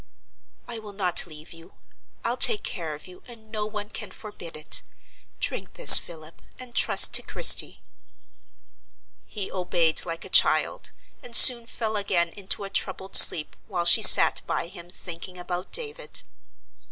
[0.67, 1.73] "I will not leave you:
[2.25, 4.81] I'll take care of you, and no one can forbid it.
[5.39, 7.81] Drink this, Philip, and trust to Christie."
[9.27, 10.89] He obeyed like a child,
[11.21, 15.71] and soon fell again into a troubled sleep while she sat by him thinking about
[15.71, 16.23] David.